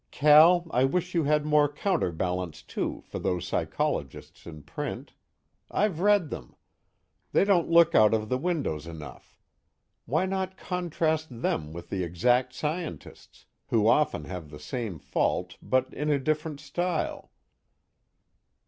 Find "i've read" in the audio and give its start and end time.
5.69-6.31